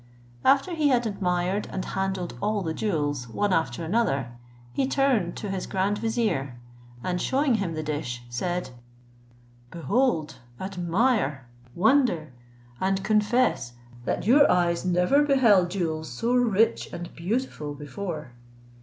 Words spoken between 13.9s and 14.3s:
that